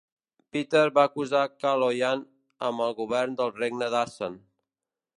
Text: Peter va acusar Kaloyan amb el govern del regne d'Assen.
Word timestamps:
Peter 0.55 0.81
va 0.99 1.03
acusar 1.09 1.43
Kaloyan 1.65 2.25
amb 2.71 2.87
el 2.89 2.99
govern 3.03 3.39
del 3.43 3.57
regne 3.63 3.95
d'Assen. 3.97 4.43